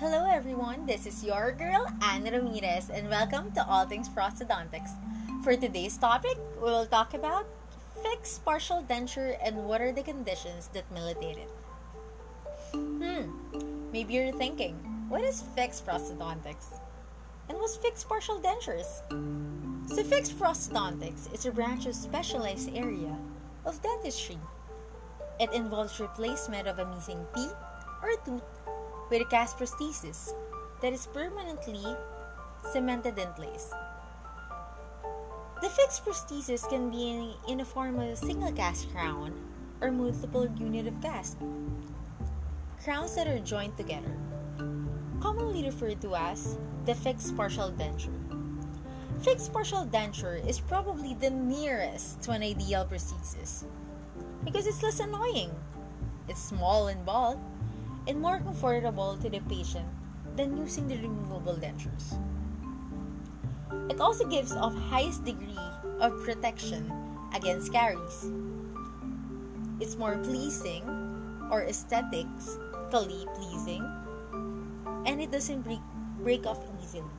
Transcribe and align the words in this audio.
Hello 0.00 0.24
everyone, 0.24 0.86
this 0.86 1.04
is 1.04 1.22
your 1.22 1.52
girl 1.52 1.84
Anne 2.00 2.24
Ramirez 2.24 2.88
and 2.88 3.10
welcome 3.10 3.52
to 3.52 3.60
All 3.68 3.84
Things 3.84 4.08
Prosthodontics. 4.08 4.96
For 5.44 5.56
today's 5.56 5.98
topic, 5.98 6.38
we 6.56 6.70
will 6.70 6.86
talk 6.86 7.12
about 7.12 7.44
fixed 8.02 8.42
partial 8.42 8.82
denture 8.88 9.36
and 9.44 9.68
what 9.68 9.82
are 9.82 9.92
the 9.92 10.02
conditions 10.02 10.70
that 10.72 10.90
militate 10.90 11.36
it. 11.36 11.50
Hmm, 12.72 13.28
maybe 13.92 14.14
you're 14.14 14.32
thinking, 14.32 14.72
what 15.10 15.20
is 15.20 15.44
fixed 15.54 15.84
prosthodontics? 15.84 16.80
And 17.50 17.58
what's 17.58 17.76
fixed 17.76 18.08
partial 18.08 18.40
dentures? 18.40 19.04
So 19.86 20.02
fixed 20.02 20.38
prosthodontics 20.38 21.30
is 21.34 21.44
a 21.44 21.52
branch 21.52 21.84
of 21.84 21.94
specialized 21.94 22.74
area 22.74 23.18
of 23.66 23.82
dentistry. 23.82 24.38
It 25.38 25.52
involves 25.52 26.00
replacement 26.00 26.68
of 26.68 26.78
a 26.78 26.88
missing 26.88 27.20
teeth 27.34 27.52
or 28.02 28.16
tooth 28.24 28.48
with 29.10 29.22
a 29.22 29.24
cast 29.24 29.58
prosthesis 29.58 30.30
that 30.80 30.92
is 30.92 31.08
permanently 31.08 31.84
cemented 32.72 33.18
in 33.18 33.28
place. 33.32 33.72
The 35.60 35.68
fixed 35.68 36.04
prosthesis 36.04 36.68
can 36.70 36.90
be 36.90 37.34
in, 37.48 37.60
a 37.60 37.64
form 37.64 37.98
of 37.98 38.08
a 38.08 38.16
single 38.16 38.52
cast 38.52 38.90
crown 38.92 39.34
or 39.80 39.90
multiple 39.90 40.48
unit 40.56 40.86
of 40.86 41.00
cast. 41.02 41.36
Crowns 42.84 43.14
that 43.16 43.26
are 43.26 43.40
joined 43.40 43.76
together, 43.76 44.16
commonly 45.20 45.64
referred 45.64 46.00
to 46.00 46.14
as 46.14 46.56
the 46.86 46.94
fixed 46.94 47.36
partial 47.36 47.72
denture. 47.72 48.14
Fixed 49.22 49.52
partial 49.52 49.84
denture 49.84 50.46
is 50.48 50.60
probably 50.60 51.14
the 51.14 51.28
nearest 51.28 52.22
to 52.22 52.30
an 52.30 52.42
ideal 52.42 52.86
prosthesis 52.86 53.64
because 54.44 54.66
it's 54.66 54.82
less 54.82 55.00
annoying. 55.00 55.50
It's 56.28 56.42
small 56.42 56.88
and 56.88 57.04
bulk 57.04 57.38
and 58.10 58.18
more 58.18 58.42
comfortable 58.42 59.16
to 59.22 59.30
the 59.30 59.38
patient 59.46 59.86
than 60.34 60.58
using 60.58 60.88
the 60.88 60.98
removable 60.98 61.54
dentures. 61.54 62.18
It 63.86 64.00
also 64.00 64.26
gives 64.26 64.50
off 64.50 64.74
highest 64.90 65.22
degree 65.22 65.54
of 66.02 66.10
protection 66.26 66.90
against 67.38 67.70
caries. 67.70 68.26
It's 69.78 69.94
more 69.94 70.18
pleasing 70.18 70.82
or 71.54 71.62
aesthetically 71.62 72.26
pleasing 73.38 73.86
and 75.06 75.22
it 75.22 75.30
doesn't 75.30 75.62
break, 75.62 75.80
break 76.18 76.46
off 76.46 76.58
easily. 76.82 77.14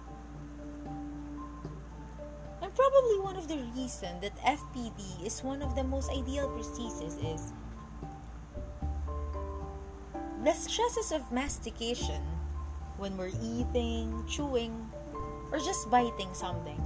And 2.61 2.75
probably 2.75 3.17
one 3.23 3.37
of 3.37 3.47
the 3.47 3.63
reasons 3.79 4.19
that 4.27 4.35
FPD 4.43 5.25
is 5.25 5.39
one 5.39 5.61
of 5.61 5.73
the 5.73 5.85
most 5.85 6.11
ideal 6.11 6.51
prostheses 6.51 7.15
is 7.23 7.53
the 10.43 10.53
stresses 10.53 11.11
of 11.11 11.31
mastication 11.31 12.21
when 12.97 13.15
we're 13.15 13.29
eating, 13.43 14.09
chewing, 14.27 14.73
or 15.51 15.59
just 15.59 15.89
biting 15.91 16.33
something 16.33 16.81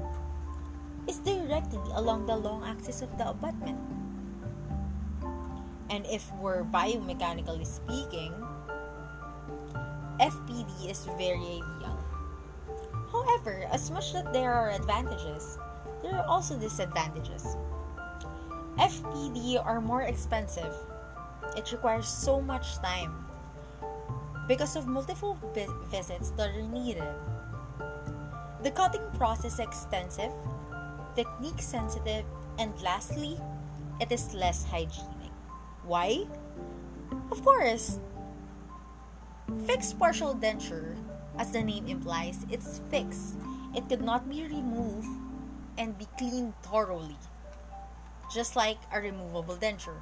is 1.08 1.20
directly 1.20 1.80
along 1.94 2.26
the 2.26 2.36
long 2.36 2.66
axis 2.66 3.02
of 3.02 3.17
the 3.17 3.30
abutment. 3.30 3.80
And 5.89 6.06
if 6.08 6.28
we're 6.36 6.66
biomechanically 6.66 7.66
speaking, 7.66 8.33
FPD 10.20 10.92
is 10.92 11.08
very 11.16 11.64
ideal. 11.64 12.00
However, 13.11 13.70
as 13.72 13.89
much 13.89 14.11
that 14.11 14.33
there 14.33 14.52
are 14.52 14.72
advantages, 14.72 15.58
there 16.03 16.16
are 16.16 16.28
also 16.28 16.59
disadvantages. 16.59 17.56
FPD 18.78 19.64
are 19.64 19.80
more 19.80 20.02
expensive. 20.02 20.76
It 21.56 21.72
requires 21.72 22.08
so 22.09 22.42
much 22.42 22.76
time 22.83 23.26
because 24.48 24.76
of 24.76 24.88
multiple 24.88 25.38
vi- 25.54 25.68
visits 25.90 26.32
that 26.32 26.50
are 26.50 26.62
needed. 26.62 27.08
The 28.64 28.72
cutting 28.72 29.06
process 29.14 29.54
is 29.54 29.60
extensive, 29.60 30.32
technique 31.16 31.61
sensitive, 31.61 32.26
and 32.58 32.73
lastly, 32.82 33.39
it 34.00 34.11
is 34.11 34.34
less 34.34 34.66
hygienic. 34.66 35.32
Why? 35.84 36.26
Of 37.32 37.44
course, 37.44 38.00
fixed 39.66 40.00
partial 40.00 40.36
denture, 40.36 40.98
as 41.38 41.52
the 41.52 41.61
name 41.61 41.88
implies, 41.88 42.45
it's 42.50 42.82
fixed. 42.89 43.36
It 43.76 43.89
could 43.89 44.02
not 44.02 44.30
be 44.30 44.44
removed 44.44 45.08
and 45.78 45.98
be 45.98 46.08
cleaned 46.17 46.54
thoroughly, 46.64 47.17
just 48.34 48.55
like 48.55 48.80
a 48.94 49.02
removable 49.02 49.58
denture. 49.58 50.02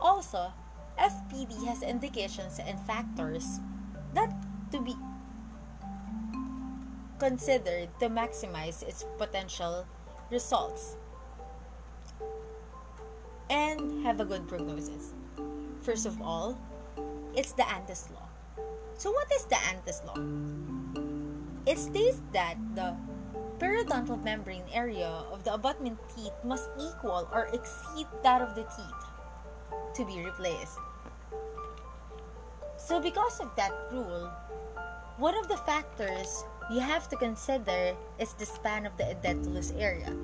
Also, 0.00 0.52
FPD 1.00 1.66
has 1.66 1.82
indications 1.82 2.60
and 2.60 2.78
factors 2.84 3.58
that 4.12 4.28
to 4.70 4.80
be 4.80 4.94
considered 7.18 7.88
to 8.00 8.08
maximize 8.08 8.82
its 8.82 9.04
potential 9.16 9.86
results 10.30 10.96
and 13.48 14.04
have 14.04 14.20
a 14.20 14.24
good 14.24 14.46
prognosis. 14.46 15.12
First 15.80 16.04
of 16.04 16.20
all, 16.20 16.60
it's 17.34 17.52
the 17.52 17.68
Ante's 17.68 18.08
law. 18.12 18.28
So 18.96 19.10
what 19.10 19.32
is 19.32 19.44
the 19.46 19.56
Ante's 19.72 20.02
law? 20.04 20.20
It 21.66 21.78
states 21.78 22.20
that 22.32 22.56
the 22.74 22.96
periodontal 23.58 24.22
membrane 24.24 24.64
area 24.72 25.08
of 25.32 25.44
the 25.44 25.54
abutment 25.54 25.98
teeth 26.14 26.32
must 26.44 26.68
equal 26.78 27.28
or 27.32 27.48
exceed 27.52 28.06
that 28.22 28.40
of 28.40 28.54
the 28.54 28.64
teeth 28.64 29.02
to 29.94 30.04
be 30.04 30.24
replaced. 30.24 30.78
So, 32.80 32.98
because 32.98 33.38
of 33.40 33.54
that 33.56 33.72
rule, 33.92 34.32
one 35.18 35.36
of 35.36 35.48
the 35.48 35.58
factors 35.68 36.44
you 36.72 36.80
have 36.80 37.08
to 37.10 37.16
consider 37.16 37.94
is 38.18 38.32
the 38.34 38.46
span 38.46 38.86
of 38.86 38.96
the 38.96 39.04
edentulous 39.04 39.70
area. 39.78 40.16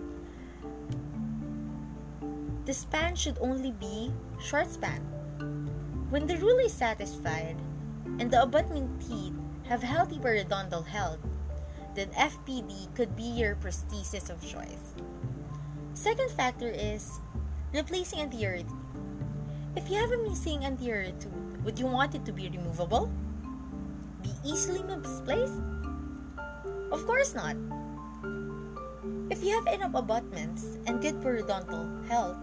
The 2.64 2.72
span 2.72 3.14
should 3.14 3.36
only 3.40 3.72
be 3.72 4.10
short 4.40 4.72
span. 4.72 5.04
When 6.08 6.26
the 6.26 6.38
rule 6.38 6.58
is 6.58 6.72
satisfied 6.72 7.60
and 8.18 8.30
the 8.30 8.42
abutment 8.42 9.04
teeth 9.04 9.36
have 9.68 9.82
healthy 9.82 10.18
periodontal 10.18 10.86
health, 10.86 11.20
then 11.94 12.08
FPD 12.16 12.94
could 12.96 13.14
be 13.14 13.28
your 13.36 13.54
prosthesis 13.56 14.30
of 14.30 14.40
choice. 14.40 14.96
Second 15.92 16.30
factor 16.30 16.72
is 16.72 17.20
replacing 17.74 18.20
anterior 18.20 18.64
teeth. 18.64 18.85
If 19.76 19.90
you 19.90 20.00
have 20.00 20.10
a 20.10 20.16
missing 20.16 20.64
anterior 20.64 21.12
tooth, 21.20 21.60
would 21.62 21.78
you 21.78 21.84
want 21.84 22.14
it 22.14 22.24
to 22.24 22.32
be 22.32 22.48
removable? 22.48 23.12
Be 24.22 24.32
easily 24.42 24.82
misplaced? 24.82 25.60
Of 26.90 27.04
course 27.04 27.34
not. 27.34 27.56
If 29.28 29.44
you 29.44 29.52
have 29.52 29.68
enough 29.68 29.92
abutments 29.92 30.78
and 30.86 31.02
good 31.02 31.20
periodontal 31.20 32.08
health, 32.08 32.38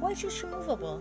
why 0.00 0.14
choose 0.14 0.42
removable? 0.42 0.98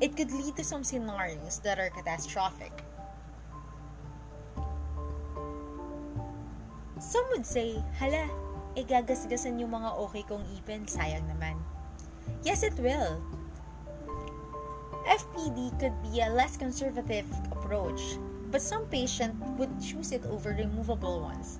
It 0.00 0.16
could 0.16 0.30
lead 0.30 0.54
to 0.54 0.62
some 0.62 0.84
scenarios 0.84 1.58
that 1.66 1.80
are 1.80 1.90
catastrophic. 1.90 2.72
Some 7.00 7.26
would 7.32 7.44
say, 7.44 7.82
hala, 7.98 8.30
igagasgasan 8.78 9.58
yung 9.58 9.74
mga 9.74 9.90
okay 9.98 10.22
kong 10.26 10.44
ipin, 10.54 10.86
sayang 10.86 11.26
naman. 11.26 11.58
Yes, 12.42 12.62
it 12.62 12.76
will. 12.78 13.18
FPD 15.08 15.74
could 15.80 15.96
be 16.04 16.20
a 16.20 16.30
less 16.30 16.56
conservative 16.56 17.26
approach, 17.50 18.20
but 18.50 18.62
some 18.62 18.86
patients 18.86 19.36
would 19.58 19.72
choose 19.80 20.12
it 20.12 20.22
over 20.28 20.54
removable 20.54 21.20
ones. 21.20 21.58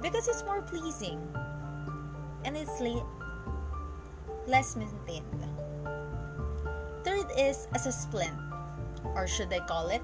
Because 0.00 0.26
it's 0.26 0.42
more 0.44 0.62
pleasing 0.62 1.20
and 2.44 2.56
it's 2.56 2.80
le- 2.80 3.06
less 4.48 4.74
maintained. 4.74 5.28
Third 7.04 7.28
is 7.36 7.68
as 7.74 7.86
a 7.86 7.92
splint, 7.92 8.36
or 9.14 9.26
should 9.26 9.52
I 9.52 9.60
call 9.64 9.88
it 9.88 10.02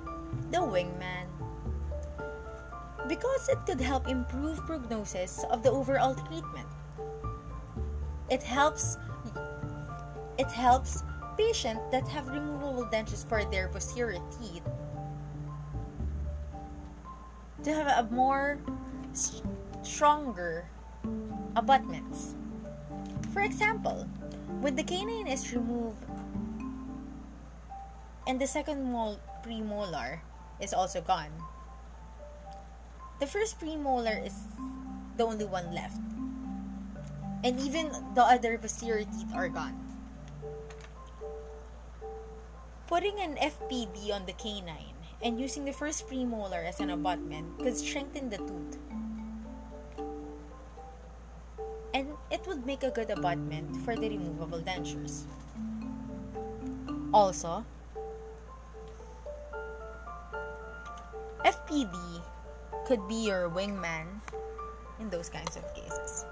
the 0.51 0.61
wingman. 0.61 1.36
Because 3.09 3.49
it 3.49 3.59
could 3.67 3.81
help 3.81 4.09
improve 4.09 4.59
prognosis 4.67 5.45
of 5.51 5.63
the 5.63 5.71
overall 5.71 6.15
treatment. 6.15 6.69
It 8.31 8.43
helps 8.43 8.99
it 10.39 10.51
helps 10.51 11.03
patients 11.39 11.81
that 11.93 12.07
have 12.09 12.29
removable 12.29 12.85
dentures 12.87 13.27
for 13.27 13.45
their 13.45 13.69
posterior 13.69 14.21
teeth 14.37 14.65
to 17.65 17.73
have 17.73 17.87
a 17.87 18.09
more 18.13 18.59
stronger 19.83 20.69
abutments. 21.57 22.35
For 23.33 23.43
example, 23.43 24.07
when 24.61 24.77
the 24.77 24.83
canine 24.83 25.27
is 25.27 25.53
removed 25.55 26.05
and 28.27 28.41
the 28.41 28.47
second 28.47 28.85
mol- 28.85 29.21
premolar 29.43 30.21
is 30.61 30.75
also 30.75 31.01
gone, 31.01 31.33
the 33.21 33.27
first 33.27 33.61
premolar 33.61 34.25
is 34.25 34.35
the 35.17 35.25
only 35.25 35.45
one 35.45 35.73
left 35.73 35.97
and 37.47 37.61
even 37.61 37.91
the 38.15 38.23
other 38.23 38.59
posterior 38.59 39.05
teeth 39.05 39.31
are 39.35 39.49
gone. 39.49 39.79
Putting 42.87 43.19
an 43.21 43.39
FPD 43.39 44.11
on 44.11 44.27
the 44.27 44.35
canine 44.35 44.99
and 45.23 45.39
using 45.39 45.65
the 45.65 45.73
first 45.73 46.09
premolar 46.09 46.67
as 46.67 46.81
an 46.81 46.91
abutment 46.91 47.59
could 47.59 47.77
strengthen 47.77 48.31
the 48.31 48.39
tooth. 48.39 48.79
And 51.95 52.19
it 52.31 52.43
would 52.47 52.67
make 52.67 52.83
a 52.83 52.91
good 52.91 53.11
abutment 53.11 53.77
for 53.87 53.95
the 53.95 54.09
removable 54.11 54.61
dentures. 54.61 55.25
Also, 57.15 57.65
FPD 61.47 61.95
could 62.87 63.09
be 63.09 63.27
your 63.27 63.51
wingman 63.51 64.07
in 65.01 65.11
those 65.11 65.29
kinds 65.29 65.57
of 65.57 65.75
cases. 65.75 66.25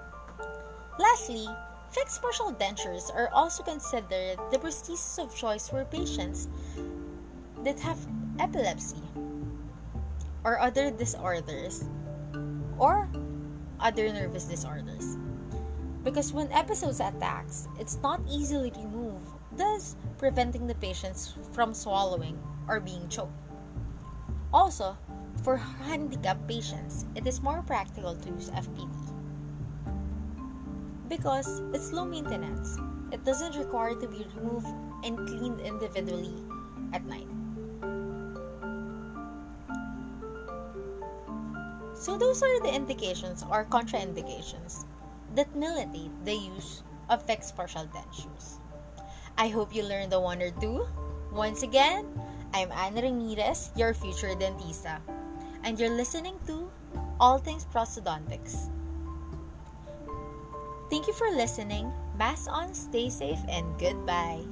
Lastly, 0.97 1.45
fixed 1.91 2.21
partial 2.21 2.53
dentures 2.53 3.13
are 3.13 3.29
also 3.33 3.61
considered 3.61 4.39
the 4.51 4.57
prosthesis 4.57 5.19
of 5.19 5.35
choice 5.35 5.67
for 5.67 5.83
patients 5.83 6.47
that 7.65 7.77
have 7.79 7.99
epilepsy 8.39 9.03
or 10.45 10.57
other 10.59 10.91
disorders 10.91 11.83
or 12.79 13.09
other 13.81 14.07
nervous 14.13 14.45
disorders. 14.45 15.17
Because 16.05 16.31
when 16.31 16.49
episodes 16.53 17.01
attacks, 17.01 17.67
it's 17.79 17.99
not 18.01 18.21
easily 18.31 18.71
removed, 18.77 19.27
thus 19.57 19.97
preventing 20.17 20.67
the 20.67 20.75
patients 20.75 21.35
from 21.51 21.73
swallowing 21.73 22.39
or 22.69 22.79
being 22.79 23.09
choked. 23.09 23.35
Also, 24.53 24.95
for 25.43 25.57
handicapped 25.57 26.47
patients, 26.47 27.05
it 27.15 27.27
is 27.27 27.41
more 27.41 27.61
practical 27.61 28.15
to 28.15 28.29
use 28.29 28.49
FPD 28.49 29.05
because 31.07 31.61
it's 31.73 31.91
low 31.91 32.05
maintenance. 32.05 32.77
It 33.11 33.23
doesn't 33.23 33.55
require 33.55 33.93
to 33.95 34.07
be 34.07 34.25
removed 34.35 34.67
and 35.03 35.17
cleaned 35.27 35.61
individually 35.61 36.33
at 36.93 37.05
night. 37.05 37.27
So 41.93 42.17
those 42.17 42.43
are 42.43 42.59
the 42.61 42.73
indications 42.73 43.43
or 43.49 43.65
contraindications 43.65 44.85
that 45.35 45.53
militate 45.55 46.11
the 46.23 46.33
use 46.33 46.83
of 47.09 47.23
fixed 47.23 47.55
partial 47.55 47.87
dentures. 47.93 48.59
I 49.37 49.47
hope 49.47 49.75
you 49.75 49.83
learned 49.83 50.13
a 50.13 50.19
one 50.19 50.41
or 50.41 50.51
two. 50.51 50.87
Once 51.31 51.63
again, 51.63 52.05
I'm 52.53 52.71
Ana 52.71 53.01
Ramirez, 53.01 53.71
your 53.75 53.93
future 53.93 54.35
dentista, 54.35 54.99
and 55.65 55.79
you're 55.79 55.89
listening 55.89 56.37
to 56.45 56.69
All 57.19 57.39
Things 57.39 57.65
Prosthodontics. 57.73 58.69
Thank 60.89 61.07
you 61.07 61.13
for 61.13 61.27
listening. 61.33 61.91
Mask 62.17 62.47
on, 62.49 62.73
stay 62.73 63.09
safe, 63.09 63.41
and 63.49 63.65
goodbye. 63.79 64.45